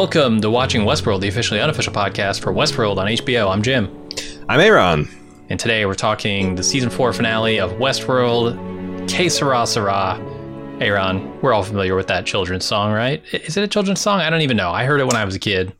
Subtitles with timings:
[0.00, 3.50] Welcome to Watching Westworld, the officially unofficial podcast for Westworld on HBO.
[3.50, 4.08] I'm Jim.
[4.48, 5.08] I'm Aaron.
[5.48, 10.14] And today we're talking the season four finale of Westworld, Que Sera Sera.
[10.80, 13.24] Aaron, we're all familiar with that children's song, right?
[13.34, 14.20] Is it a children's song?
[14.20, 14.70] I don't even know.
[14.70, 15.72] I heard it when I was a kid.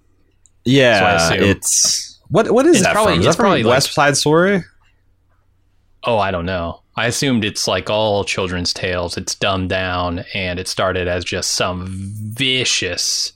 [0.64, 3.20] Yeah, it's what what is It's that probably- from?
[3.20, 4.64] Is that from probably like- West Side Story?
[6.02, 6.82] Oh, I don't know.
[6.96, 9.16] I assumed it's like all children's tales.
[9.16, 13.34] It's dumbed down and it started as just some vicious,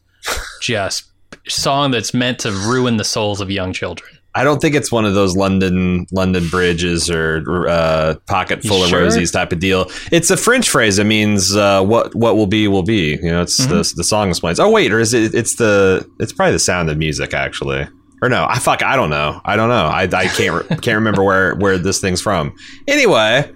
[0.60, 1.04] just
[1.48, 4.08] song that's meant to ruin the souls of young children.
[4.34, 8.86] I don't think it's one of those London London bridges or uh, pocket You full
[8.86, 9.02] sure?
[9.04, 9.90] of rosies type of deal.
[10.10, 10.98] It's a French phrase.
[10.98, 13.16] It means uh, what what will be will be.
[13.22, 13.70] You know, it's Mm-hmm.
[13.76, 14.58] the the song explains.
[14.58, 15.34] Oh wait, or is it?
[15.34, 17.86] It's the it's probably the sound of music actually.
[18.22, 19.40] Or no, I fuck, I don't know.
[19.44, 19.86] I don't know.
[19.86, 22.54] I, I can't re- can't remember where where this thing's from.
[22.88, 23.50] Anyway,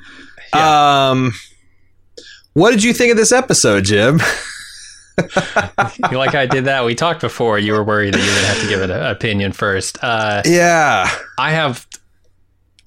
[0.53, 1.33] um,
[2.53, 4.20] what did you think of this episode, Jim?
[6.12, 6.84] like I did that.
[6.84, 7.59] We talked before.
[7.59, 9.98] You were worried that you would have to give an opinion first.
[10.03, 11.86] Uh, Yeah, I have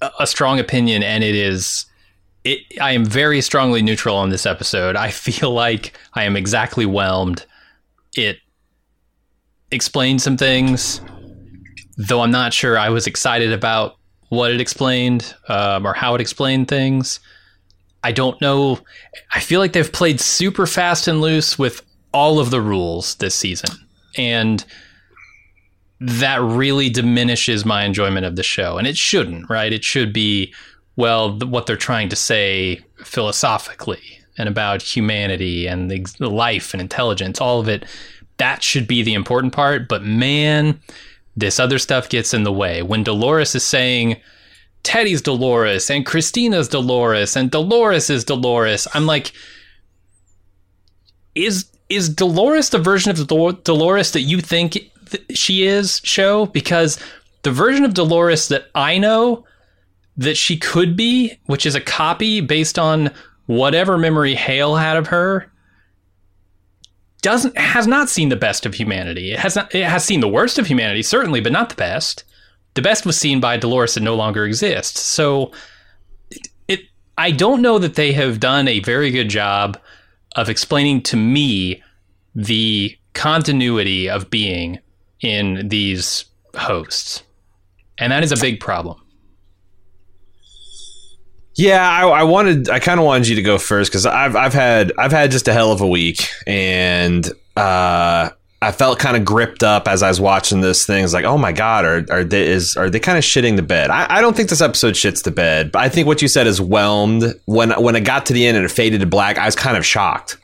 [0.02, 1.86] a a strong opinion, and it is.
[2.42, 4.96] It, I am very strongly neutral on this episode.
[4.96, 7.44] I feel like I am exactly whelmed.
[8.16, 8.38] It
[9.70, 11.00] explained some things,
[11.96, 13.96] though I'm not sure I was excited about
[14.30, 17.20] what it explained um, or how it explained things.
[18.02, 18.78] I don't know.
[19.34, 23.34] I feel like they've played super fast and loose with all of the rules this
[23.34, 23.70] season.
[24.16, 24.64] And
[26.00, 28.78] that really diminishes my enjoyment of the show.
[28.78, 29.72] And it shouldn't, right?
[29.72, 30.54] It should be,
[30.96, 34.02] well, what they're trying to say philosophically
[34.38, 37.84] and about humanity and the life and intelligence, all of it.
[38.38, 39.86] That should be the important part.
[39.88, 40.80] But man,
[41.36, 42.82] this other stuff gets in the way.
[42.82, 44.16] When Dolores is saying,
[44.82, 48.88] Teddy's Dolores and Christina's Dolores and Dolores is Dolores.
[48.94, 49.32] I'm like,
[51.34, 54.72] is is Dolores the version of Dol- Dolores that you think
[55.10, 56.00] th- she is?
[56.04, 56.98] Show because
[57.42, 59.44] the version of Dolores that I know
[60.16, 63.10] that she could be, which is a copy based on
[63.46, 65.50] whatever memory Hale had of her,
[67.22, 69.32] doesn't has not seen the best of humanity.
[69.32, 69.74] It has not.
[69.74, 72.24] It has seen the worst of humanity, certainly, but not the best.
[72.74, 75.00] The best was seen by Dolores that no longer exists.
[75.00, 75.50] So,
[76.30, 76.80] it, it
[77.18, 79.78] I don't know that they have done a very good job
[80.36, 81.82] of explaining to me
[82.34, 84.78] the continuity of being
[85.20, 86.24] in these
[86.54, 87.22] hosts,
[87.98, 89.00] and that is a big problem.
[91.56, 92.70] Yeah, I, I wanted.
[92.70, 95.48] I kind of wanted you to go first because I've I've had I've had just
[95.48, 98.30] a hell of a week, and uh,
[98.62, 101.02] I felt kind of gripped up as I was watching this thing.
[101.02, 103.62] It's like, oh my god, are are they is are they kind of shitting the
[103.62, 103.88] bed?
[103.90, 106.46] I, I don't think this episode shits the bed, but I think what you said
[106.46, 107.24] is whelmed.
[107.46, 109.78] When when it got to the end and it faded to black, I was kind
[109.78, 110.36] of shocked.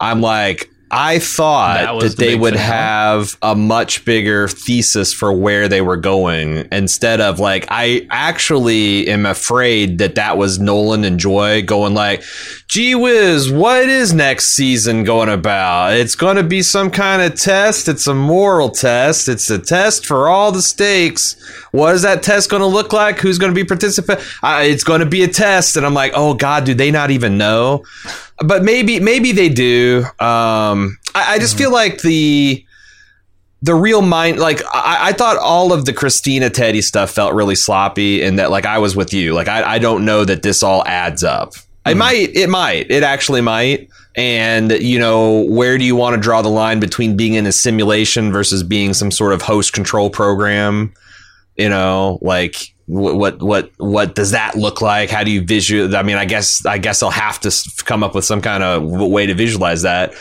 [0.00, 2.68] I'm like, I thought was that the they would finale?
[2.68, 9.08] have a much bigger thesis for where they were going instead of like, I actually
[9.08, 12.22] am afraid that that was Nolan and Joy going like,
[12.68, 15.94] gee whiz, what is next season going about?
[15.94, 17.88] It's going to be some kind of test.
[17.88, 19.28] It's a moral test.
[19.28, 21.36] It's a test for all the stakes.
[21.72, 23.18] What is that test going to look like?
[23.18, 24.20] Who's going to be participant?
[24.42, 25.76] Uh, it's going to be a test.
[25.76, 27.84] And I'm like, oh God, do they not even know?
[28.44, 30.04] But maybe, maybe they do.
[30.18, 32.64] Um, I, I just feel like the,
[33.62, 37.54] the real mind like I, I thought all of the christina teddy stuff felt really
[37.54, 39.32] sloppy and that like i was with you.
[39.32, 41.54] Like i, I don't know that this all adds up.
[41.86, 43.88] It might it might it actually might.
[44.14, 47.52] And you know where do you want to draw the line between being in a
[47.52, 50.92] simulation versus being some sort of host control program?
[51.56, 55.94] You know like wh- what what what does that look like how do you visual
[55.96, 57.50] i mean i guess i guess i'll have to
[57.84, 60.14] come up with some kind of way to visualize that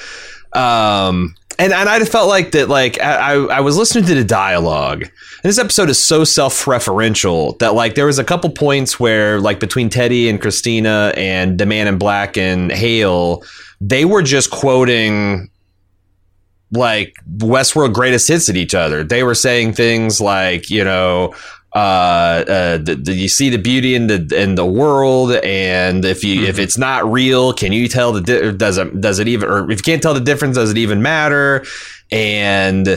[0.54, 2.70] um and and I felt like that.
[2.70, 5.12] Like I I was listening to the dialogue, and
[5.44, 9.90] this episode is so self-referential that like there was a couple points where like between
[9.90, 13.44] Teddy and Christina and the Man in Black and Hale,
[13.80, 15.52] they were just quoting
[16.72, 19.04] like Westworld greatest hits at each other.
[19.04, 21.36] They were saying things like, you know,
[21.74, 26.42] uh, uh, the, you see the beauty in the in the world, and if you
[26.42, 26.50] mm-hmm.
[26.50, 29.72] if it's not real, can you tell the di- does it does it even or
[29.72, 31.64] if you can't tell the difference, does it even matter?
[32.12, 32.88] And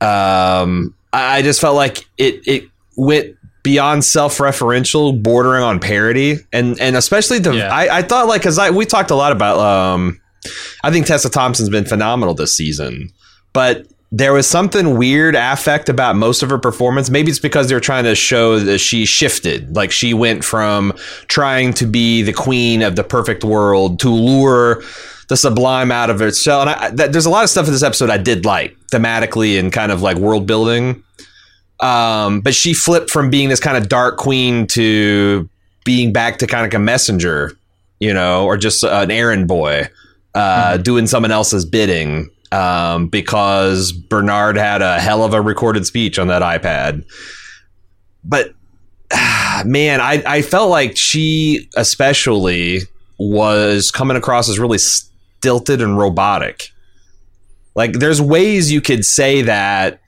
[0.00, 6.96] um, I just felt like it it went beyond self-referential, bordering on parody, and and
[6.96, 7.68] especially the yeah.
[7.68, 10.18] I, I thought like because I we talked a lot about um,
[10.82, 13.10] I think Tessa Thompson's been phenomenal this season,
[13.52, 17.10] but there was something weird affect about most of her performance.
[17.10, 19.74] Maybe it's because they're trying to show that she shifted.
[19.74, 20.92] Like she went from
[21.26, 24.84] trying to be the queen of the perfect world to lure
[25.28, 26.68] the sublime out of itself.
[26.68, 29.58] And I, that, there's a lot of stuff in this episode I did like thematically
[29.58, 31.02] and kind of like world building.
[31.80, 35.50] Um, but she flipped from being this kind of dark queen to
[35.84, 37.50] being back to kind of like a messenger,
[37.98, 39.88] you know, or just an errand boy,
[40.36, 40.82] uh, mm-hmm.
[40.82, 46.28] doing someone else's bidding um, because Bernard had a hell of a recorded speech on
[46.28, 47.04] that iPad.
[48.22, 48.54] But
[49.64, 52.82] man, I, I felt like she especially
[53.18, 56.68] was coming across as really stilted and robotic.
[57.74, 60.00] Like, there's ways you could say that,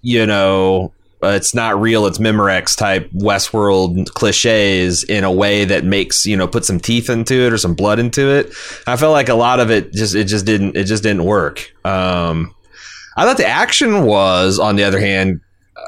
[0.00, 0.92] you know,
[1.24, 6.36] uh, it's not real, it's Memorex type Westworld cliches in a way that makes you
[6.36, 8.52] know put some teeth into it or some blood into it.
[8.86, 11.72] I felt like a lot of it just it just didn't it just didn't work.
[11.84, 12.54] Um,
[13.16, 15.40] I thought the action was, on the other hand,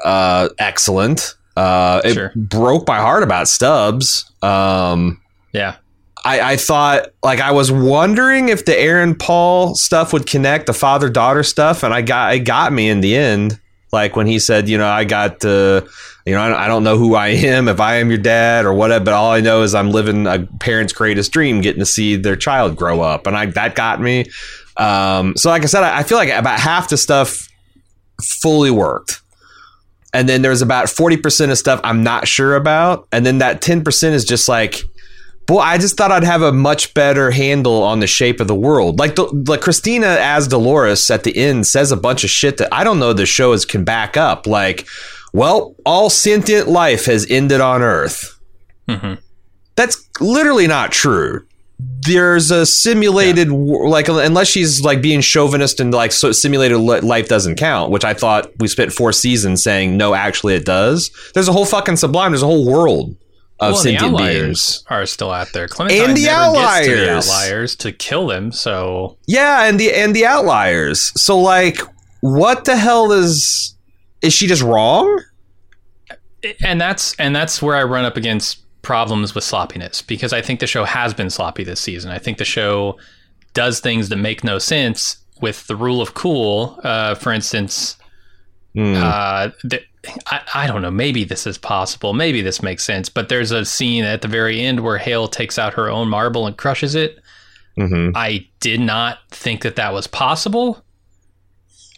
[0.03, 1.35] uh, excellent.
[1.55, 2.31] Uh, it sure.
[2.35, 4.31] broke my heart about Stubbs.
[4.41, 5.21] Um,
[5.53, 5.75] yeah.
[6.23, 10.73] I, I, thought like I was wondering if the Aaron Paul stuff would connect the
[10.73, 13.59] father daughter stuff, and I got it got me in the end.
[13.91, 15.81] Like when he said, you know, I got, uh,
[16.25, 19.05] you know, I don't know who I am, if I am your dad or whatever,
[19.05, 22.35] but all I know is I'm living a parent's greatest dream, getting to see their
[22.35, 23.27] child grow up.
[23.27, 24.25] And I, that got me.
[24.75, 27.47] Um, so like I said, I feel like about half the stuff
[28.21, 29.21] fully worked.
[30.13, 33.07] And then there's about 40% of stuff I'm not sure about.
[33.11, 34.81] And then that 10% is just like,
[35.47, 38.55] boy, I just thought I'd have a much better handle on the shape of the
[38.55, 38.99] world.
[38.99, 42.71] Like the, like Christina as Dolores at the end says a bunch of shit that
[42.71, 44.45] I don't know the show is can back up.
[44.45, 44.87] Like,
[45.33, 48.37] well, all sentient life has ended on Earth.
[48.87, 49.15] Mm-hmm.
[49.75, 51.45] That's literally not true.
[51.79, 53.53] There's a simulated yeah.
[53.53, 58.15] like unless she's like being chauvinist and like so simulated life doesn't count, which I
[58.15, 61.11] thought we spent four seasons saying no, actually it does.
[61.35, 62.31] There's a whole fucking sublime.
[62.31, 63.15] There's a whole world
[63.59, 65.67] of well, sentient the beings are still out there.
[65.67, 68.51] Clementine and the outliers, to the outliers to kill them.
[68.51, 71.11] So yeah, and the and the outliers.
[71.19, 71.79] So like,
[72.21, 73.75] what the hell is
[74.21, 75.23] is she just wrong?
[76.63, 80.59] And that's and that's where I run up against problems with sloppiness because I think
[80.59, 82.11] the show has been sloppy this season.
[82.11, 82.97] I think the show
[83.53, 86.79] does things that make no sense with the rule of cool.
[86.83, 87.97] Uh, for instance,
[88.75, 88.95] mm.
[88.95, 89.49] uh,
[90.27, 90.91] I, I don't know.
[90.91, 92.13] Maybe this is possible.
[92.13, 93.09] Maybe this makes sense.
[93.09, 96.47] But there's a scene at the very end where Hale takes out her own marble
[96.47, 97.19] and crushes it.
[97.77, 98.15] Mm-hmm.
[98.15, 100.83] I did not think that that was possible.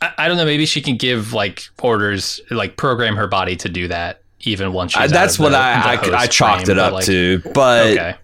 [0.02, 0.46] I, I, don't know.
[0.46, 4.92] Maybe she can give like orders, like program her body to do that, even once
[4.94, 5.04] she's.
[5.04, 7.42] Uh, that's what the, I I, I, chalked frame, it up like, to.
[7.54, 8.16] But okay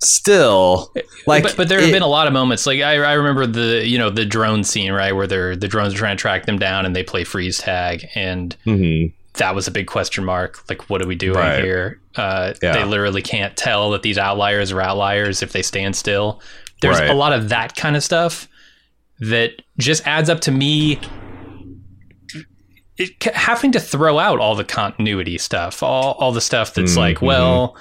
[0.00, 0.92] still
[1.26, 3.46] like but, but there have it, been a lot of moments like I, I remember
[3.46, 6.46] the you know the drone scene right where they're the drones are trying to track
[6.46, 9.12] them down and they play freeze tag and mm-hmm.
[9.34, 11.64] that was a big question mark like what are we doing right.
[11.64, 12.72] here uh, yeah.
[12.72, 16.40] they literally can't tell that these outliers are outliers if they stand still
[16.80, 17.10] there's right.
[17.10, 18.46] a lot of that kind of stuff
[19.18, 21.00] that just adds up to me
[22.98, 27.00] it, having to throw out all the continuity stuff all, all the stuff that's mm-hmm.
[27.00, 27.76] like well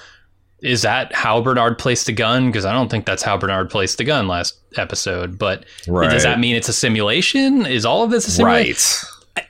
[0.62, 2.48] is that how Bernard placed the gun?
[2.48, 5.38] Because I don't think that's how Bernard placed the gun last episode.
[5.38, 6.10] But right.
[6.10, 7.66] does that mean it's a simulation?
[7.66, 9.08] Is all of this a simulation?
[9.36, 9.48] Right.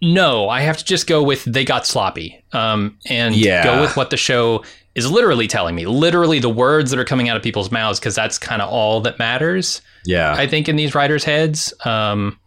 [0.00, 3.64] No, I have to just go with they got sloppy, um, and yeah.
[3.64, 4.62] go with what the show
[4.94, 5.86] is literally telling me.
[5.86, 9.00] Literally, the words that are coming out of people's mouths, because that's kind of all
[9.00, 9.80] that matters.
[10.04, 12.38] Yeah, I think in these writers' heads, um,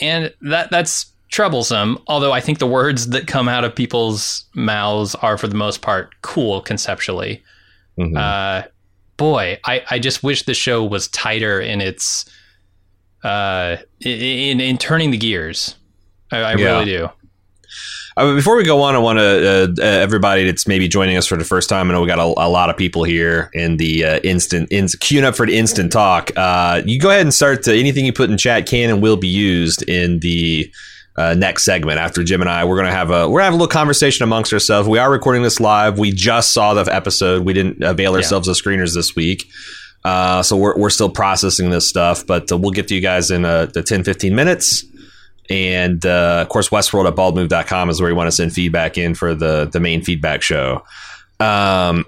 [0.00, 1.06] and that that's
[1.36, 1.98] troublesome.
[2.06, 5.82] Although I think the words that come out of people's mouths are, for the most
[5.82, 7.42] part, cool conceptually.
[7.98, 8.16] Mm-hmm.
[8.16, 8.62] Uh,
[9.18, 12.24] boy, I, I just wish the show was tighter in its
[13.22, 15.76] uh, in in turning the gears.
[16.32, 16.70] I, I yeah.
[16.70, 17.08] really do.
[18.16, 21.26] Uh, before we go on, I want to uh, uh, everybody that's maybe joining us
[21.26, 21.90] for the first time.
[21.90, 24.86] I know we got a, a lot of people here in the uh, instant in,
[24.86, 26.30] queuing up for the instant talk.
[26.34, 27.64] Uh, you go ahead and start.
[27.64, 30.72] To, anything you put in chat can and will be used in the
[31.16, 32.64] uh, next segment after Jim and I.
[32.64, 34.88] We're gonna have a we're gonna have a little conversation amongst ourselves.
[34.88, 35.98] We are recording this live.
[35.98, 37.44] We just saw the episode.
[37.44, 38.52] We didn't avail ourselves yeah.
[38.52, 39.48] of screeners this week.
[40.04, 43.32] Uh, so we're, we're still processing this stuff, but uh, we'll get to you guys
[43.32, 44.84] in uh, the 10, 15 minutes.
[45.50, 49.16] And uh, of course, Westworld at baldmove.com is where you want to send feedback in
[49.16, 50.84] for the, the main feedback show.
[51.38, 52.06] Um,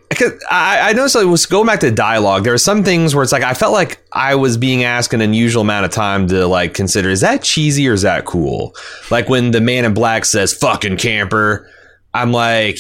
[0.51, 2.45] I, I noticed it was going back to dialogue.
[2.45, 5.21] There were some things where it's like I felt like I was being asked an
[5.21, 8.75] unusual amount of time to like consider is that cheesy or is that cool?
[9.11, 11.69] Like when the man in black says "fucking camper,"
[12.15, 12.79] I'm like,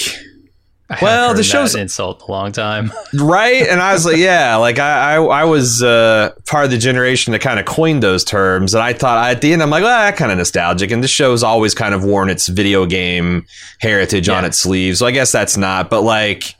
[1.03, 3.67] well, the show's insult a long time, right?
[3.67, 7.33] And I was like, yeah, like I, I, I was uh, part of the generation
[7.33, 9.99] that kind of coined those terms, and I thought at the end, I'm like, well,
[9.99, 10.91] that kind of nostalgic.
[10.91, 13.47] And this show's always kind of worn its video game
[13.81, 14.39] heritage yeah.
[14.39, 15.91] on its sleeve, so I guess that's not.
[15.91, 16.55] But like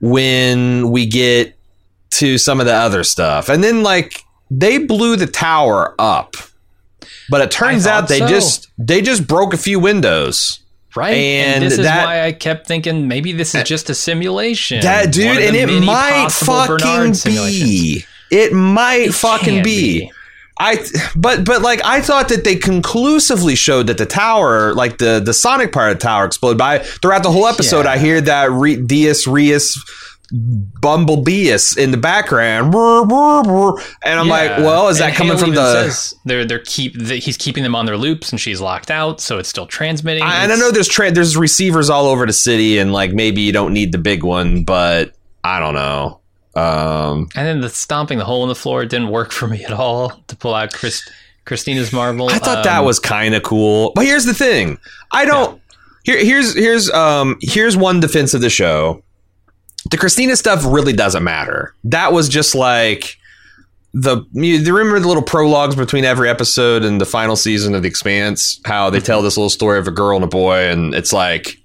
[0.00, 1.56] when we get
[2.10, 6.36] to some of the other stuff, and then like they blew the tower up,
[7.28, 8.28] but it turns out they so.
[8.28, 10.59] just they just broke a few windows.
[10.96, 11.12] Right.
[11.12, 13.94] And, and this that, is why I kept thinking maybe this is eh, just a
[13.94, 14.80] simulation.
[14.80, 18.04] That dude, and it might fucking be.
[18.30, 20.00] It might it fucking be.
[20.00, 20.12] be.
[20.58, 20.84] I
[21.16, 25.32] but but like I thought that they conclusively showed that the tower, like the the
[25.32, 26.58] sonic part of the tower, exploded.
[26.58, 27.92] By throughout the whole episode, yeah.
[27.92, 29.78] I hear that Re, Dias Rias
[30.32, 34.32] bumblebeeus in the background, and I'm yeah.
[34.32, 36.14] like, well, is that and coming from the?
[36.24, 39.38] they're they're keep the, he's keeping them on their loops, and she's locked out, so
[39.38, 40.22] it's still transmitting.
[40.22, 43.40] I, and I know there's tra- there's receivers all over the city, and like maybe
[43.40, 46.20] you don't need the big one, but I don't know.
[46.54, 49.72] Um, and then the stomping the hole in the floor didn't work for me at
[49.72, 51.08] all to pull out Chris,
[51.44, 52.28] Christina's marble.
[52.28, 54.78] I thought um, that was kind of cool, but here's the thing:
[55.12, 55.54] I don't.
[55.54, 55.60] Yeah.
[56.02, 59.02] Here, here's here's um here's one defense of the show
[59.90, 61.74] the Christina stuff really doesn't matter.
[61.84, 63.16] That was just like
[63.92, 67.88] the you remember the little prologues between every episode and the final season of The
[67.88, 68.60] Expanse?
[68.64, 71.58] How they tell this little story of a girl and a boy, and it's like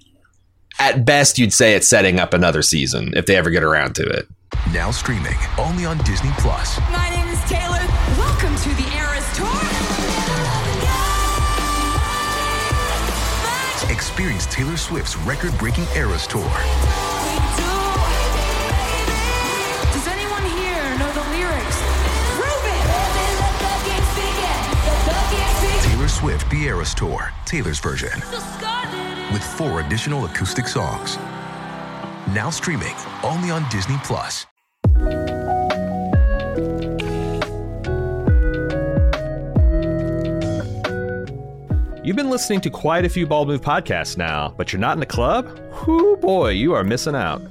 [0.80, 4.02] at best you'd say it's setting up another season if they ever get around to
[4.02, 4.26] it.
[4.72, 6.80] Now streaming only on Disney Plus.
[6.90, 7.80] My name is Taylor.
[8.18, 9.46] Welcome to the Eras Tour.
[13.92, 16.50] Experience Taylor Swift's record-breaking Eras Tour
[26.20, 28.08] Swift The Eras Tour, Taylor's version,
[29.34, 31.18] with four additional acoustic songs.
[32.28, 34.46] Now streaming only on Disney Plus.
[42.02, 45.00] You've been listening to quite a few Bald Move podcasts now, but you're not in
[45.00, 45.46] the club?
[45.86, 47.42] Whoo boy, you are missing out.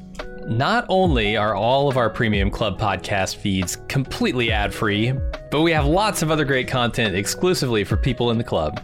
[0.47, 5.13] Not only are all of our premium club podcast feeds completely ad free,
[5.55, 8.77] but we have lots of other great content exclusively for people in the club.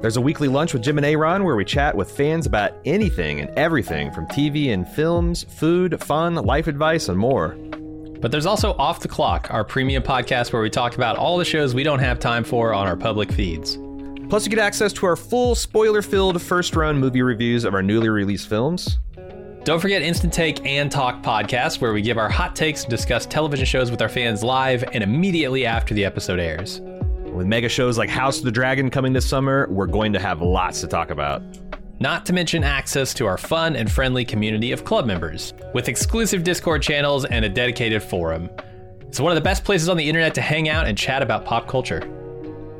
[0.00, 3.38] There's a weekly lunch with Jim and Aaron where we chat with fans about anything
[3.38, 7.50] and everything from TV and films, food, fun, life advice, and more.
[8.20, 11.44] But there's also Off the Clock, our premium podcast where we talk about all the
[11.44, 13.78] shows we don't have time for on our public feeds.
[14.28, 17.82] Plus, you get access to our full spoiler filled first run movie reviews of our
[17.84, 18.98] newly released films.
[19.64, 23.24] Don't forget Instant Take and Talk podcast, where we give our hot takes and discuss
[23.24, 26.82] television shows with our fans live and immediately after the episode airs.
[27.32, 30.42] With mega shows like House of the Dragon coming this summer, we're going to have
[30.42, 31.42] lots to talk about.
[31.98, 36.44] Not to mention access to our fun and friendly community of club members, with exclusive
[36.44, 38.50] Discord channels and a dedicated forum.
[39.00, 41.46] It's one of the best places on the internet to hang out and chat about
[41.46, 42.02] pop culture.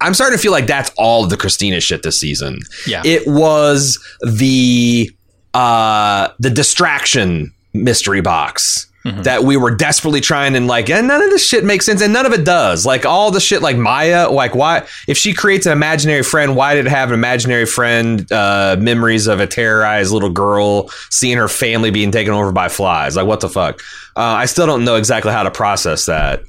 [0.00, 2.60] I'm starting to feel like that's all the Christina shit this season.
[2.86, 3.02] Yeah.
[3.04, 5.10] It was the
[5.54, 8.86] uh the distraction mystery box.
[9.04, 9.22] Mm-hmm.
[9.22, 12.12] That we were desperately trying and like, and none of this shit makes sense, and
[12.12, 12.84] none of it does.
[12.84, 14.86] Like all the shit, like Maya, like why?
[15.08, 18.30] If she creates an imaginary friend, why did it have an imaginary friend?
[18.30, 23.16] Uh, memories of a terrorized little girl seeing her family being taken over by flies.
[23.16, 23.80] Like what the fuck?
[24.16, 26.42] Uh, I still don't know exactly how to process that.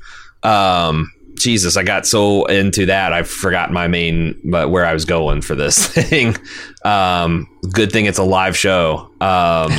[0.43, 1.09] Um,
[1.41, 5.41] Jesus, I got so into that I forgot my main, but where I was going
[5.41, 6.35] for this thing.
[6.85, 9.09] Um, good thing it's a live show.
[9.21, 9.71] Um,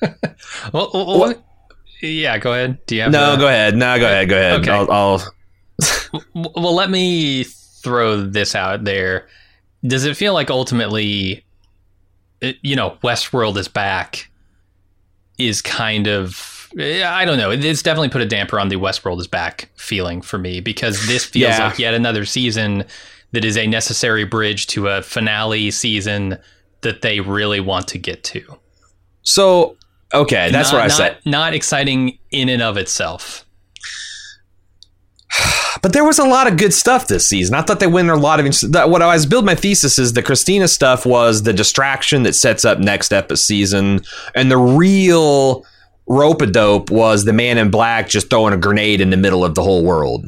[0.72, 1.34] well, well,
[2.00, 2.78] yeah, go ahead.
[2.86, 3.76] Do you have No, a- go ahead.
[3.76, 4.28] No, go ahead.
[4.28, 4.60] Go ahead.
[4.60, 4.70] Okay.
[4.70, 5.34] I'll, I'll
[6.34, 9.28] Well, let me throw this out there.
[9.86, 11.44] Does it feel like ultimately,
[12.40, 14.30] it, you know, Westworld is back?
[15.38, 17.50] Is kind of I don't know.
[17.50, 21.24] It's definitely put a damper on the Westworld is back feeling for me because this
[21.24, 21.68] feels Yeah.
[21.68, 22.84] like yet another season
[23.32, 26.38] that is a necessary bridge to a finale season
[26.82, 28.42] that they really want to get to.
[29.22, 29.76] So
[30.12, 31.18] okay, that's not, what I not, said.
[31.24, 33.44] Not exciting in and of itself.
[35.80, 37.54] But there was a lot of good stuff this season.
[37.54, 38.46] I thought they went a lot of.
[38.90, 42.64] What I was build my thesis is the Christina stuff was the distraction that sets
[42.64, 44.00] up next episode season,
[44.34, 45.64] and the real
[46.08, 49.44] rope a dope was the man in black just throwing a grenade in the middle
[49.44, 50.24] of the whole world.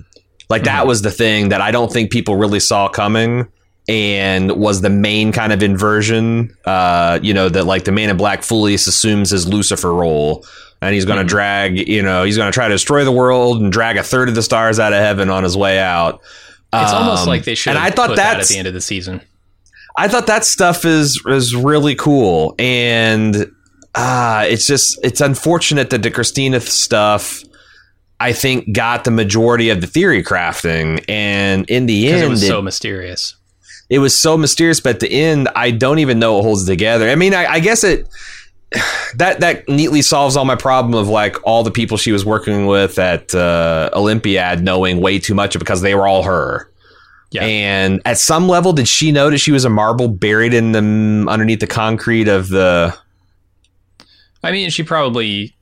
[0.48, 3.46] Like that was the thing that I don't think people really saw coming.
[3.88, 8.16] And was the main kind of inversion, uh, you know, that like the man in
[8.16, 10.46] black fully assumes his Lucifer role,
[10.80, 13.60] and he's going to drag, you know, he's going to try to destroy the world
[13.60, 16.20] and drag a third of the stars out of heaven on his way out.
[16.72, 18.74] It's almost Um, like they should And have I thought that at the end of
[18.74, 19.22] the season.
[19.96, 23.50] I thought that stuff is is really cool, and
[23.94, 27.42] uh, it's just it's unfortunate that the Christina stuff.
[28.22, 32.42] I think got the majority of the theory crafting, and in the end, it was
[32.42, 33.34] it, so mysterious.
[33.88, 34.78] it was so mysterious.
[34.78, 37.08] But at the end, I don't even know what holds together.
[37.08, 38.06] I mean, I, I guess it
[39.16, 42.66] that that neatly solves all my problem of like all the people she was working
[42.66, 46.70] with at uh, Olympiad knowing way too much because they were all her.
[47.30, 47.44] Yeah.
[47.44, 51.26] And at some level, did she know that she was a marble buried in the
[51.30, 52.96] underneath the concrete of the?
[54.42, 55.54] I mean, she probably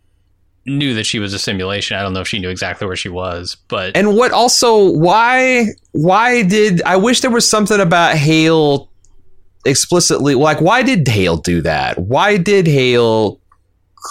[0.68, 1.96] knew that she was a simulation.
[1.96, 5.68] I don't know if she knew exactly where she was, but And what also why
[5.92, 8.90] why did I wish there was something about Hale
[9.64, 11.98] explicitly like why did Hale do that?
[11.98, 13.40] Why did Hale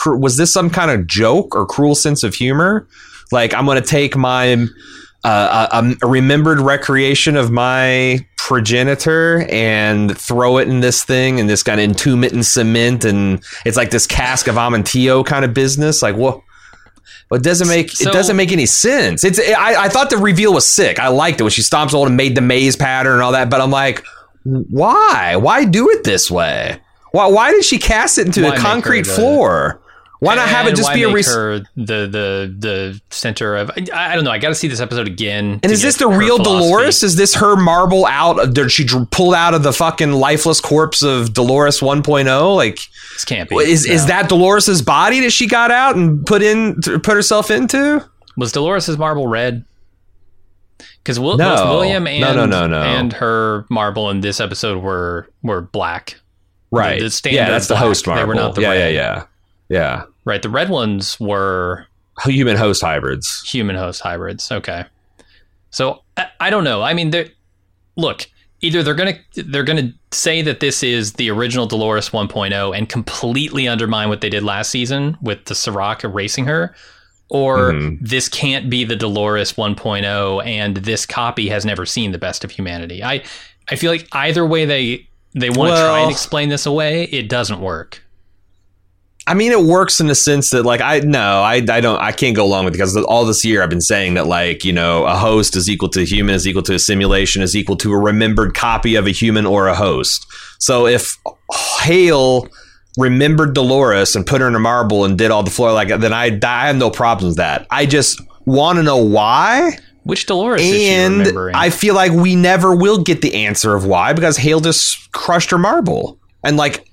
[0.05, 2.87] was this some kind of joke or cruel sense of humor?
[3.31, 4.65] Like I'm going to take my
[5.23, 5.67] uh,
[6.01, 11.63] a, a remembered recreation of my progenitor and throw it in this thing and this
[11.63, 15.53] kind of entomb it in cement and it's like this cask of Amontillado kind of
[15.53, 16.01] business.
[16.01, 16.41] Like what?
[17.29, 19.23] But it doesn't make So- it doesn't make any sense.
[19.25, 20.97] It's I, I thought the reveal was sick.
[20.99, 23.49] I liked it when she stomps old and made the maze pattern and all that.
[23.49, 24.05] But I'm like,
[24.43, 25.35] why?
[25.35, 26.79] Why do it this way?
[27.11, 27.27] Why?
[27.27, 29.81] Why did she cast it into a concrete floor?
[30.19, 33.69] Why not have it just be a res- the the the center of?
[33.71, 34.31] I, I don't know.
[34.31, 35.59] I got to see this episode again.
[35.61, 37.03] And is this the real Dolores?
[37.03, 38.39] Is this her marble out?
[38.39, 42.55] of- Did she pulled out of the fucking lifeless corpse of Dolores 1.0?
[42.55, 42.79] Like,
[43.13, 43.57] This can't be.
[43.57, 48.03] is is that Dolores's body that she got out and put in put herself into?
[48.37, 49.65] was Dolores's marble red?
[51.03, 51.55] Because Will, No.
[51.77, 52.81] William and No, no, no, no.
[52.81, 56.19] and her marble in this episode were were black.
[56.69, 56.99] Right.
[56.99, 57.83] the standard yeah, that's the black.
[57.83, 58.27] host They marble.
[58.27, 58.93] were not the yeah, red.
[58.93, 59.23] yeah, yeah, yeah.
[59.69, 60.41] Right.
[60.41, 61.85] The red ones were
[62.25, 63.43] Human host hybrids.
[63.47, 64.51] human host hybrids.
[64.51, 64.85] Okay.
[65.69, 66.81] So I, I don't know.
[66.81, 67.29] I mean, they're-
[67.95, 68.25] look,
[68.61, 73.67] either they're gonna they're gonna say that this is the original Dolores 1.0 and completely
[73.67, 76.73] undermine what they did last season with the Serac erasing her,
[77.29, 77.97] or Mhm.
[78.01, 82.49] this can't be the Dolores 1.0 and this copy has never seen the best of
[82.51, 83.03] humanity.
[83.03, 83.23] I
[83.69, 87.29] I feel like either way they they want to try and explain this away, it
[87.29, 88.01] doesn't work.
[89.27, 92.13] I mean, it works in the sense that, like, I no, I, I don't, I
[92.13, 94.71] can't go along with it because all this year I've been saying that, like, you
[94.71, 97.75] know, a host is equal to a human, is equal to a simulation, is equal
[97.77, 100.25] to a remembered copy of a human or a host.
[100.59, 101.17] So if
[101.81, 102.47] Hale
[102.97, 106.13] remembered Dolores and put her in a marble and did all the floor like then
[106.13, 107.67] I, I have no problems with that.
[107.69, 109.77] I just want to know why.
[110.03, 111.27] Which Dolores And?
[111.53, 115.51] I feel like we never will get the answer of why because Hale just crushed
[115.51, 116.17] her marble.
[116.43, 116.86] And like,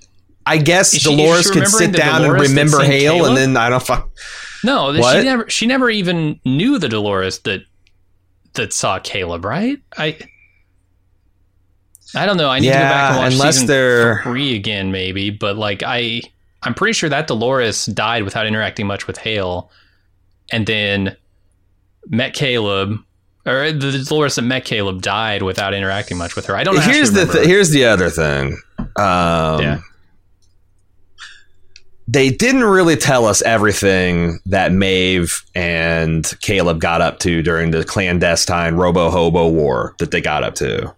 [0.46, 3.28] I guess she- Dolores could sit down Dolores and remember Hale, Caleb?
[3.30, 4.10] and then I don't fuck.
[4.62, 5.18] No, What?
[5.18, 7.64] she never she never even knew the Dolores that
[8.54, 9.78] that saw Caleb, right?
[9.96, 10.16] I
[12.16, 12.48] I don't know.
[12.48, 15.30] I need to go back and watch unless season they're- three again, maybe.
[15.30, 16.22] But like I
[16.62, 19.70] I'm pretty sure that Dolores died without interacting much with Hale,
[20.52, 21.16] and then
[22.08, 22.98] met Caleb.
[23.46, 26.56] Or the Dolores that met Caleb died without interacting much with her.
[26.56, 26.80] I don't.
[26.82, 28.56] Here's the th- here's the other thing.
[28.78, 29.80] Um, Yeah.
[32.06, 37.84] They didn't really tell us everything that Maeve and Caleb got up to during the
[37.84, 40.94] clandestine Robo Hobo War that they got up to.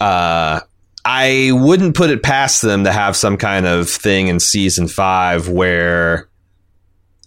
[0.00, 0.60] Uh,
[1.04, 5.48] I wouldn't put it past them to have some kind of thing in season five
[5.48, 6.28] where,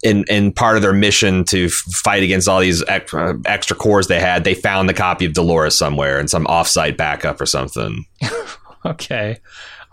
[0.04, 4.20] in in part of their mission to fight against all these extra, extra cores they
[4.20, 8.06] had, they found the copy of Dolores somewhere in some offsite backup or something.
[8.86, 9.40] Okay.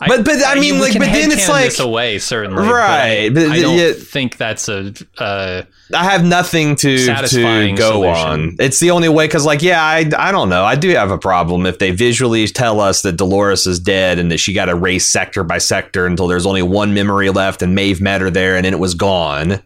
[0.07, 3.29] But- but, I mean, like, but then it's like- this away certainly, but Right, I,
[3.31, 4.93] but I don't yeah- think that's a.
[5.19, 8.15] Uh, I have nothing to to go solution.
[8.15, 8.57] on.
[8.61, 10.63] It's the only way because, like, yeah, I I don't know.
[10.65, 14.31] I do have a problem if they visually tell us that Dolores is dead and
[14.31, 18.01] that she got erased sector by sector until there's only one memory left and Maeve
[18.01, 19.61] met her there and then it was gone.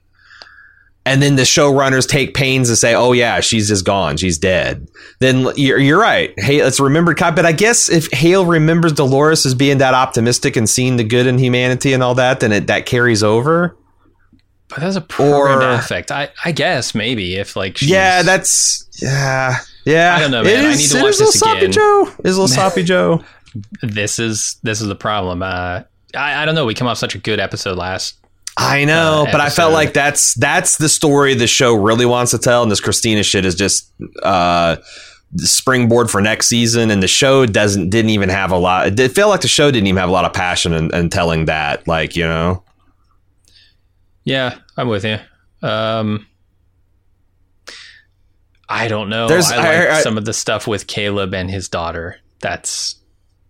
[1.05, 4.17] And then the showrunners take pains to say, "Oh yeah, she's just gone.
[4.17, 4.87] She's dead."
[5.19, 6.33] Then you're, you're right.
[6.39, 7.17] Hey, it's remembered.
[7.17, 11.05] cop- But I guess if Hale remembers Dolores as being that optimistic and seeing the
[11.05, 13.77] good in humanity and all that, then it that carries over.
[14.69, 16.13] but that's a programmed Or- affect.
[16.13, 20.15] I, I guess maybe if like she's, Yeah, that's yeah, yeah.
[20.17, 20.67] I don't know, man.
[20.67, 21.73] I need to watch is this little again.
[21.73, 22.07] Joe.
[22.21, 23.25] It Is little sloppy Joe.
[23.83, 25.43] this is this is the problem.
[25.43, 25.83] Uh,
[26.15, 26.65] I, I don't know.
[26.65, 28.15] We come off such a good episode last.
[28.57, 32.33] I know, Uh, but I felt like that's that's the story the show really wants
[32.33, 33.91] to tell, and this Christina shit is just
[34.23, 34.77] uh
[35.35, 36.91] the springboard for next season.
[36.91, 38.99] And the show doesn't didn't even have a lot.
[39.01, 41.47] It felt like the show didn't even have a lot of passion in, in telling
[41.47, 41.89] that.
[41.89, 42.63] Like you know,
[44.25, 45.19] Yeah, I'm with you.
[45.67, 46.27] Um,
[48.69, 49.29] I don't know.
[49.29, 52.17] There's- I like I- I- some of the stuff with Caleb and his daughter.
[52.41, 52.97] That's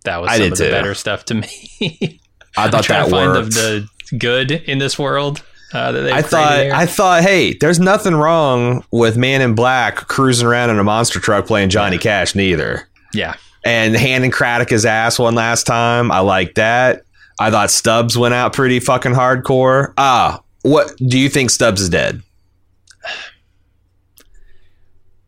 [0.04, 0.70] that was some of the too.
[0.70, 2.20] better stuff to me.
[2.56, 3.54] I thought that worked.
[3.54, 3.88] the, the
[4.18, 5.42] good in this world.
[5.72, 6.72] Uh, that I thought here.
[6.74, 11.18] I thought, hey, there's nothing wrong with Man in Black cruising around in a monster
[11.18, 12.86] truck playing Johnny Cash, neither.
[13.14, 16.10] yeah, and handing Craddock his ass one last time.
[16.12, 17.04] I like that.
[17.40, 19.94] I thought Stubbs went out pretty fucking hardcore.
[19.96, 22.22] Ah, what do you think Stubbs is dead?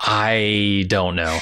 [0.01, 1.39] I don't know.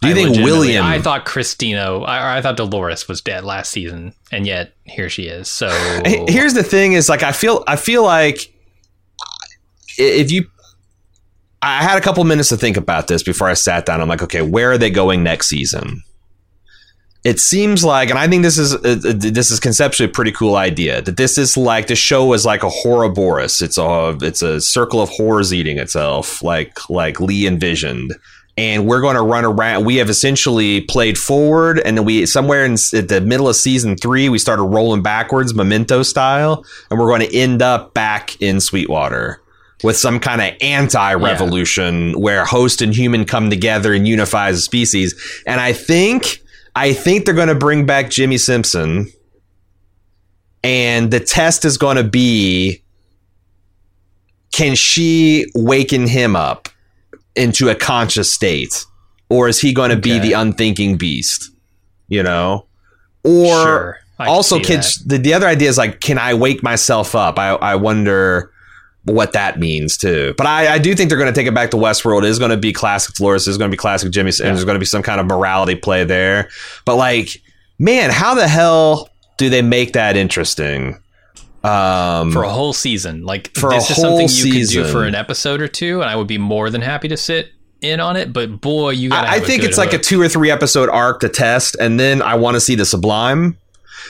[0.00, 0.84] Do you I think William?
[0.84, 1.98] I thought Christina.
[2.00, 5.48] I, I thought Dolores was dead last season, and yet here she is.
[5.48, 5.68] So
[6.06, 8.50] Here's the thing: is like I feel I feel like
[9.98, 10.46] if you,
[11.60, 14.00] I had a couple minutes to think about this before I sat down.
[14.00, 16.02] I'm like, okay, where are they going next season?
[17.22, 20.32] It seems like, and I think this is uh, uh, this is conceptually a pretty
[20.32, 21.02] cool idea.
[21.02, 23.60] That this is like the show is like a Ouroboros.
[23.60, 28.14] It's a it's a circle of horrors eating itself, like like Lee envisioned.
[28.56, 29.86] And we're going to run around.
[29.86, 33.96] We have essentially played forward, and then we somewhere in at the middle of season
[33.96, 38.60] three, we started rolling backwards, memento style, and we're going to end up back in
[38.60, 39.40] Sweetwater
[39.82, 44.60] with some kind of anti-revolution where host and human come together and unify as a
[44.60, 45.42] species.
[45.46, 46.42] And I think
[46.74, 49.10] I think they're going to bring back Jimmi Simpson
[50.62, 52.82] and the test is going to be
[54.52, 56.68] can she waken him up
[57.36, 58.84] into a conscious state
[59.28, 61.50] or is he going to be the unthinking beast,
[62.08, 62.66] you know?
[63.24, 64.98] Or Sure, also that.
[65.06, 67.38] the, the other idea is like can I wake myself up?
[67.38, 68.50] I I wonder
[69.04, 70.34] what that means too.
[70.36, 72.24] But I, I do think they're going to take it back to Westworld.
[72.24, 73.48] It is going to be classic Flores.
[73.48, 75.74] It's going to be classic Jimmy, and there's going to be some kind of morality
[75.74, 76.48] play there.
[76.84, 77.40] But like,
[77.78, 80.98] man, how the hell do they make that interesting?
[81.62, 83.24] Um, for a whole season.
[83.24, 86.00] Like For a this is whole something you could do for an episode or two,
[86.00, 88.32] and I would be more than happy to sit in on it.
[88.32, 89.26] But boy, you got.
[89.26, 92.22] I, I think it's like a two or three episode arc to test, and then
[92.22, 93.58] I want to see the Sublime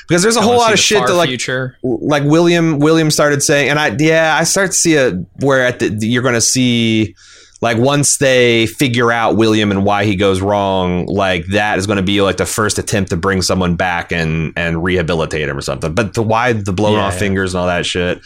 [0.07, 1.77] because there's a whole lot of shit that like future.
[1.83, 5.79] like William William started saying, and I yeah, I start to see a where at
[5.79, 7.15] the you're going to see
[7.63, 11.99] like once they figure out William and why he goes wrong, like that is going
[11.99, 15.61] to be like the first attempt to bring someone back and and rehabilitate him or
[15.61, 15.93] something.
[15.95, 17.19] But the why the blown Yeah, off yeah.
[17.19, 18.21] fingers and all that shit.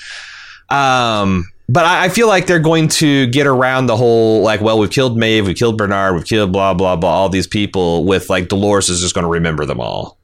[0.71, 1.47] Um.
[1.67, 4.91] But I I feel like they're going to get around the whole like, well, we've
[4.91, 8.05] killed Maeve, we've killed Bernard, we've killed blah blah blah, all these people.
[8.05, 10.19] With like Dolores is just going to remember them all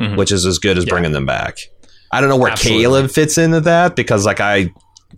[0.00, 0.16] Mhm.
[0.16, 0.90] which is as good as Yeah.
[0.90, 1.58] bringing them back.
[2.10, 2.82] I don't know where Absolutely.
[2.82, 4.70] Caleb fits into that because like I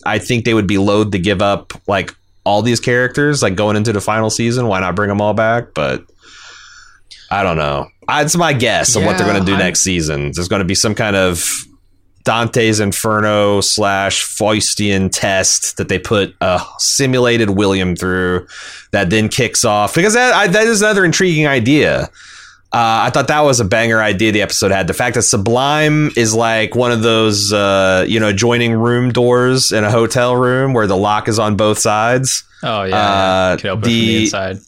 [0.04, 2.14] I think they would be loath to give up like
[2.46, 4.68] all these characters like going into the final season.
[4.68, 5.74] Why not bring them all back?
[5.74, 6.04] But
[7.30, 7.88] I don't know.
[8.08, 10.30] It's my guess of what they're going to do I'm- next season.
[10.32, 11.44] There's going to be some kind of
[12.24, 18.46] Dante's Inferno slash Faustian test that they put a simulated William through
[18.92, 22.08] that then kicks off because that I, that is another intriguing idea.
[22.72, 24.86] Uh, I thought that was a banger idea the episode had.
[24.86, 29.72] The fact that Sublime is like one of those, uh, you know, joining room doors
[29.72, 32.42] in a hotel room where the lock is on both sides.
[32.62, 33.70] Oh yeah, Uh, yeah.
[33.72, 34.58] from the- the inside.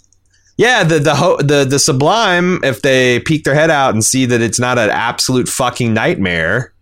[0.56, 4.26] Yeah, the the ho- the the Sublime, if they peek their head out and see
[4.26, 6.72] that it's not an absolute fucking nightmare,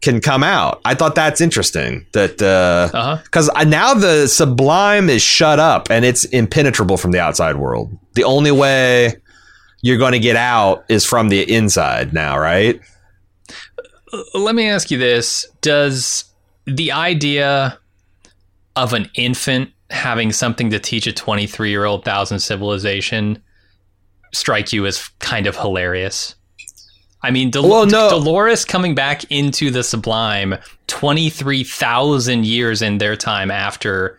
[0.00, 0.80] can come out.
[0.84, 2.06] I thought that's interesting.
[2.12, 3.18] That Uh huh.
[3.24, 7.90] because now the Sublime is shut up and it's impenetrable from the outside world.
[8.14, 9.16] The only way
[9.82, 12.80] you're going to get out is from the inside now, right?
[14.34, 16.24] Let me ask you this: Does
[16.66, 17.78] the idea
[18.76, 23.42] of an infant having something to teach a 23 year old thousand civilization
[24.32, 26.34] strike you as kind of hilarious?
[27.22, 28.08] I mean, Del- Well, no.
[28.10, 34.18] Dolores coming back into the Sublime 23,000 years in their time after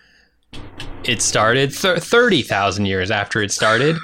[1.06, 3.95] it started, th- 30,000 years after it started.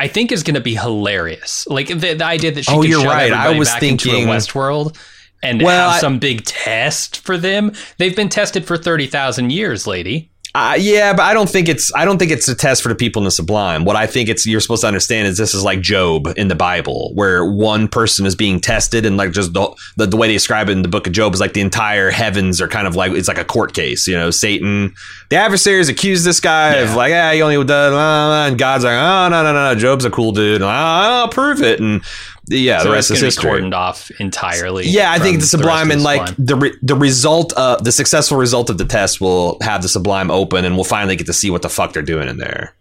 [0.00, 1.66] I think is going to be hilarious.
[1.68, 3.32] Like the, the idea that she Oh, could you're shove right.
[3.32, 4.96] I was back into thinking- a Westworld
[5.42, 7.72] and Well, have I- some big test for them.
[7.98, 10.30] They've been tested for 30,000 years, lady.
[10.54, 12.96] Uh, yeah, but I don't think it's I don't think it's a test for the
[12.96, 13.84] people in the sublime.
[13.84, 16.56] What I think it's you're supposed to understand is this is like Job in the
[16.56, 20.32] Bible, where one person is being tested, and like just the, the the way they
[20.32, 22.96] describe it in the book of Job is like the entire heavens are kind of
[22.96, 24.08] like it's like a court case.
[24.08, 24.94] You know, Satan,
[25.28, 28.58] the adversaries accuse this guy of like, yeah, he only did, blah, blah, blah," and
[28.58, 31.78] God's like, oh no no no no, Job's a cool dude, and, I'll prove it,
[31.78, 32.02] and
[32.50, 33.50] yeah, So the rest is going to be history.
[33.62, 34.86] cordoned off entirely.
[34.88, 36.46] Yeah, I think the Sublime rest and like Sublime.
[36.46, 40.30] the re- the result of the successful result of the test will have the Sublime
[40.30, 42.74] open, and we'll finally get to see what the fuck they're doing in there.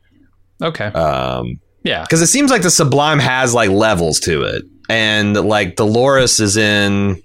[0.61, 5.35] okay, Um, yeah, because it seems like the Sublime has like levels to it, and
[5.35, 7.21] like Dolores is in,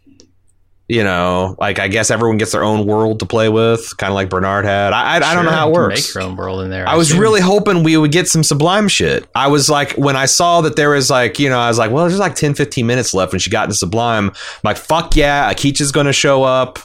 [0.86, 4.14] you know, like I guess everyone gets their own world to play with, kind of
[4.14, 4.92] like Bernard had.
[4.92, 6.08] I I, I don't know how it works.
[6.08, 6.86] Make your own world in there.
[6.86, 9.26] I was really hoping we would get some Sublime shit.
[9.34, 11.90] I was like, when I saw that there was like, you know, I was like,
[11.90, 14.28] well, there's like 10, 15 minutes left when she got into Sublime.
[14.30, 16.78] I'm like, fuck yeah, Akecheta's going to show up.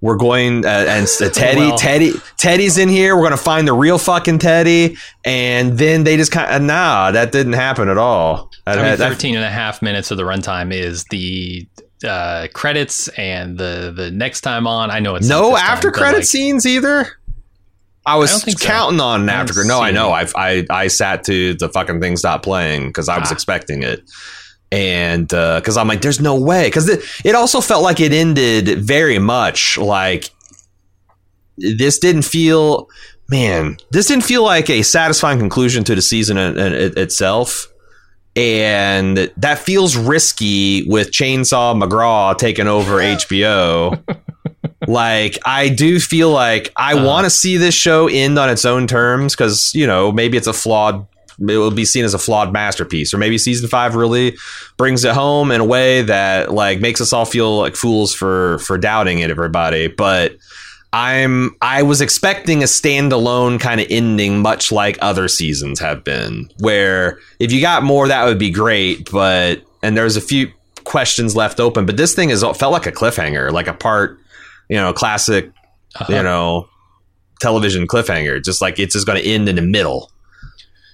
[0.00, 1.78] We're going, uh, and uh, Teddy, Well.
[1.78, 3.14] Teddy, Teddy's in here.
[3.14, 4.96] We're going to find the real fucking Teddy.
[5.24, 8.50] And then they just kind of, nah, that didn't happen at all.
[8.66, 11.68] That- I mean, that- 13 and a half minutes of the runtime is the
[12.04, 14.90] uh, credits and the the next time on.
[14.90, 17.06] I know it's no time, after credit like, scenes either.
[18.04, 18.66] I was I don't so.
[18.66, 19.64] counting on an I after.
[19.64, 20.14] No, I know.
[20.14, 20.32] it.
[20.34, 23.34] I I I sat to the fucking thing stop playing because I was Ah.
[23.34, 24.02] expecting it,
[24.72, 26.66] and because I'm like, there's no way.
[26.66, 30.30] Because it, it also felt like it ended very much like
[31.56, 32.88] this didn't feel.
[33.28, 37.68] Man, this didn't feel like a satisfying conclusion to the season in, in it itself.
[38.34, 44.02] And that feels risky with Chainsaw McGraw taking over HBO.
[44.86, 47.06] like, I do feel like I Uh-huh.
[47.06, 50.46] want to see this show end on its own terms because, you know, maybe it's
[50.46, 51.06] a flawed,
[51.40, 53.12] it will be seen as a flawed masterpiece.
[53.12, 54.36] Or maybe season five really
[54.78, 58.58] brings it home in a way that, like, makes us all feel like fools for,
[58.60, 59.88] for doubting it, everybody.
[59.88, 60.36] But.
[60.92, 66.50] I'm I was expecting a standalone kind of ending, much like other seasons have been,
[66.58, 69.10] where if you got more, that would be great.
[69.10, 70.52] But and there's a few
[70.84, 74.18] questions left open, but this thing is felt like a cliffhanger, like a part,
[74.68, 75.50] you know, classic,
[75.94, 76.12] uh-huh.
[76.12, 76.68] you know,
[77.40, 80.10] television cliffhanger, just like it's just going to end in the middle.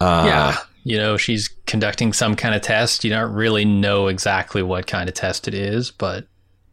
[0.01, 3.03] Uh, yeah, you know, she's conducting some kind of test.
[3.03, 6.27] You don't really know exactly what kind of test it is, but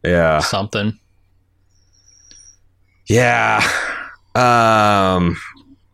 [0.04, 1.00] yeah, something.
[3.08, 3.62] Yeah.
[4.36, 5.38] Um,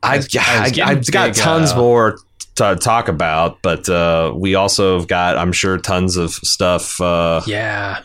[0.04, 2.18] i, i've got big, tons uh, more
[2.56, 7.00] to talk about, but uh, we also have got, I'm sure, tons of stuff.
[7.00, 8.02] Uh, Yeah.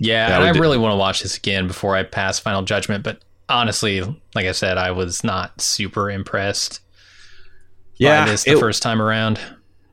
[0.00, 3.02] Yeah, and I did- really want to watch this again before I pass final judgment,
[3.02, 4.00] but honestly,
[4.34, 6.80] like I said, I was not super impressed
[7.96, 9.40] yeah, by this the it- first time around.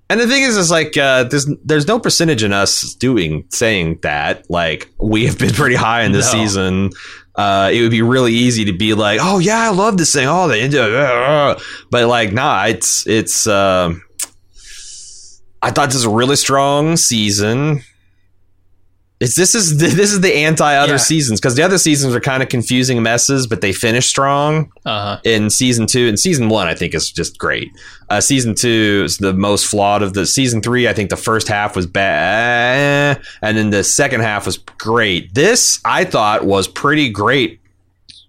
[0.08, 3.98] And the thing is, is like uh, there's there's no percentage in us doing saying
[4.04, 4.48] that.
[4.52, 6.40] Like we have been pretty high in this No.
[6.40, 6.92] season.
[7.38, 10.28] Uh, it would be really easy to be like, oh yeah, I love this thing.
[10.28, 10.62] Oh, they
[11.92, 13.46] but like, nah, it's it's.
[13.48, 14.04] Um,
[15.62, 17.82] I thought this was a really strong season.
[19.22, 20.98] It's this is this is the anti other Yeah.
[20.98, 25.02] seasons because the other seasons are kind of confusing messes, but they finish strong Uh
[25.16, 25.20] huh.
[25.24, 27.70] in season two and season one i think is just great
[28.10, 31.48] uh, season two is the most flawed of the season three i think the first
[31.48, 37.10] half was bad and then the second half was great this i thought was pretty
[37.10, 37.60] great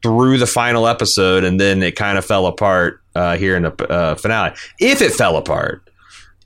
[0.03, 3.73] through the final episode and then it kind of fell apart uh, here in the
[3.91, 5.83] uh, finale if it fell apart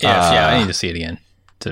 [0.00, 1.18] Yeah, yeah, Uh, I need to see it again.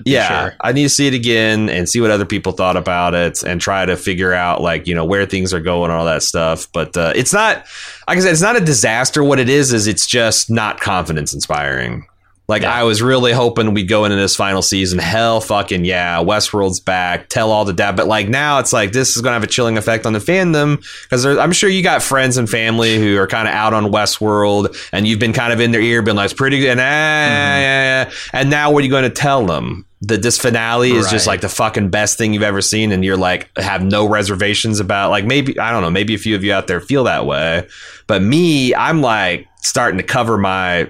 [0.05, 0.57] Yeah sure.
[0.61, 3.61] i need to see it again and see what other people thought about it and
[3.61, 6.69] try to figure out like you know where things are going and all that stuff.
[6.73, 7.65] But uh, it's not
[8.07, 9.25] like i said it's not a disaster.
[9.25, 12.07] What it is is it's just not confidence inspiring
[12.49, 12.73] like Yeah.
[12.75, 14.99] i was really hoping we'd go into this final season.
[14.99, 16.17] Hell fucking yeah.
[16.19, 17.29] Westworld's back.
[17.29, 19.77] Tell all the dad but like now it's like this is gonna have a chilling
[19.79, 23.47] effect on the fandom because i'm sure you got friends and family who are kind
[23.47, 26.35] of out on westworld and you've been kind of in their ear been like it's
[26.35, 26.71] pretty good.
[26.71, 28.11] And, ah, yeah, yeah.
[28.33, 29.85] and now what are you going to tell them?
[30.03, 33.17] That this finale is just like the fucking best thing you've ever seen and you're
[33.17, 36.53] like have no reservations about like maybe i don't know maybe a few of you
[36.53, 37.67] out there feel that way.
[38.07, 40.89] But me i'm like starting to cover my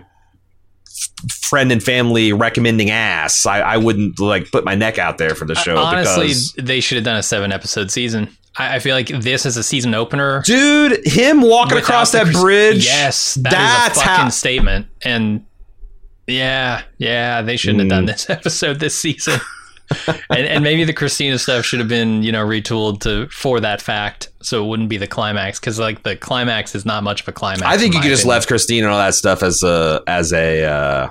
[1.42, 5.44] friend and family recommending ass i, I wouldn't like put my neck out there for
[5.44, 8.28] the show Honestly, because they should have done a seven episode season.
[8.56, 10.42] I, I feel like this is a season opener.
[10.44, 14.86] dude him walking without across that bridge Yes, that is that's a fucking how statement.
[15.04, 15.44] And
[16.26, 17.90] yeah, yeah, they shouldn't have Mm.
[17.90, 19.40] done this episode this season.
[20.30, 23.80] And, and maybe the Christina stuff should have been, you know, retooled to for that
[23.80, 25.58] fact, so it wouldn't be the climax.
[25.58, 27.62] Because like the climax is not much of a climax.
[27.62, 28.36] I think you could just opinion.
[28.36, 30.64] left Christina and all that stuff as a as a.
[30.64, 31.10] Uh,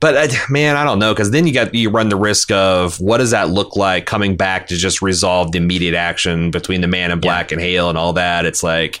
[0.00, 3.00] but uh, man, I don't know because then you got you run the risk of
[3.00, 6.88] what does that look like coming back to just resolve the immediate action between the
[6.88, 8.44] Man in Black and Hale and all that.
[8.44, 9.00] It's like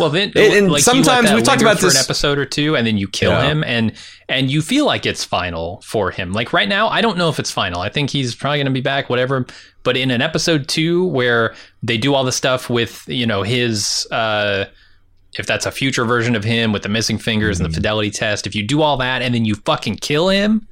[0.00, 2.76] Well, then, And- and like, sometimes we've talked about for this- an episode or two,
[2.76, 3.44] and then you kill Yeah.
[3.50, 3.92] him, and
[4.28, 6.32] and you feel like it's final for him.
[6.32, 7.80] Like right now, I don't know if it's final.
[7.80, 9.44] I think he's probably going to be back, whatever.
[9.82, 14.06] But in an episode two where they do all the stuff with you know his,
[14.12, 14.66] uh,
[15.38, 17.64] if that's a future version of him with the missing fingers Mm-hmm.
[17.66, 20.66] and the fidelity test, if you do all that and then you fucking kill him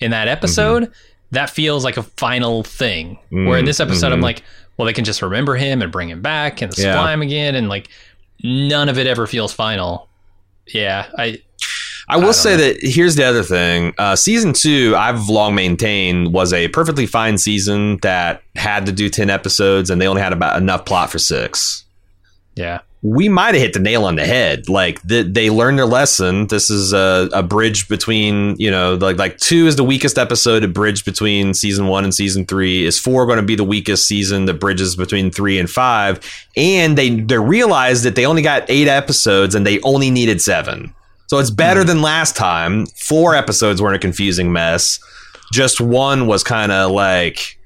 [0.00, 0.90] in that episode,
[1.30, 3.18] that feels like a final thing.
[3.30, 4.24] Where in this episode, I'm mhm.
[4.24, 4.42] like,
[4.76, 7.08] well, they can just remember him and bring him back and Yeah.
[7.12, 7.88] him again, and like
[8.42, 10.08] none of it ever feels final.
[10.66, 11.42] Yeah, I
[12.08, 13.94] I will don't say that here's the other thing.
[13.96, 19.08] Uh, season two, I've long maintained was a perfectly fine season that had to do
[19.08, 21.83] ten episodes, and they only had about enough plot for six.
[22.56, 22.80] Yeah.
[23.02, 24.68] we might have hit the nail on the head.
[24.68, 26.46] Like th- they learned their lesson.
[26.46, 30.64] This is a, a bridge between, you know, like like two is the weakest episode.
[30.64, 32.84] A bridge between season one and season three.
[32.84, 34.44] Is four going to be the weakest season?
[34.46, 36.20] that bridges between three and five.
[36.56, 40.94] And they they realized that they only got eight episodes and they only needed seven.
[41.26, 41.88] So it's better hmm.
[41.88, 42.86] than last time.
[42.86, 45.00] Four episodes weren't a confusing mess.
[45.52, 47.58] Just one was kind of like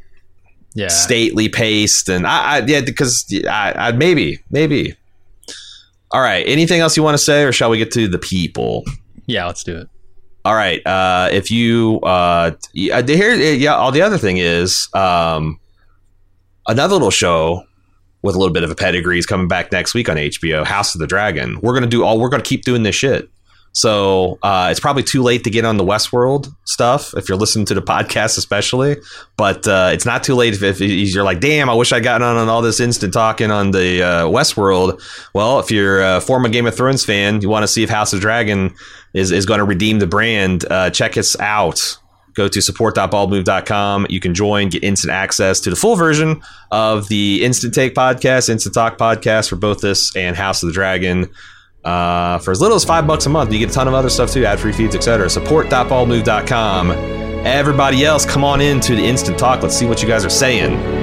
[0.78, 0.88] Yeah.
[0.88, 4.94] stately paced and I, I yeah because I, I maybe maybe.
[6.12, 6.46] All right.
[6.46, 8.84] Anything else you want to say or shall we get to the people?
[9.26, 9.88] Yeah, let's do it.
[10.44, 10.80] all right.
[10.86, 15.58] Uh if you uh yeah, here yeah all the other thing is um
[16.68, 17.64] another little show
[18.22, 20.94] with a little bit of a pedigree is coming back next week on HBO House
[20.94, 21.58] of the Dragon.
[21.60, 23.28] We're gonna do all we're gonna keep doing this shit
[23.72, 27.66] so uh, it's probably too late to get on the Westworld stuff if you're listening
[27.66, 28.96] to the podcast, especially.
[29.37, 32.26] But uh, it's not too late if, if you're like, "Damn, I wish I gotten
[32.26, 35.00] on, on all this instant talking on the uh, Westworld."
[35.35, 38.12] Well, if you're a former Game of Thrones fan, you want to see if House
[38.12, 38.74] of Dragon
[39.14, 40.64] is is going to redeem the brand.
[40.70, 41.98] Uh, check us out.
[42.35, 44.07] Go to support.baldmove.com.
[44.11, 48.48] You can join, get instant access to the full version of the Instant Take podcast,
[48.48, 51.28] Instant Talk podcast for both this and House of the Dragon.
[51.84, 54.10] Uh, for as little as five bucks a month, you get a ton of other
[54.10, 55.30] stuff too, ad free feeds, etc.
[55.30, 56.90] Support.baldmove.com.
[57.46, 59.62] Everybody else, come on in to the Instant Talk.
[59.62, 60.97] Let's see what you guys are saying.